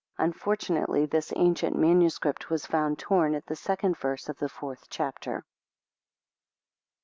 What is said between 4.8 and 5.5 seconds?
chapter.